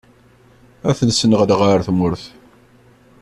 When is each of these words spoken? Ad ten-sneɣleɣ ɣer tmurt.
Ad 0.89 0.95
ten-sneɣleɣ 0.97 1.59
ɣer 1.63 1.79
tmurt. 1.87 2.23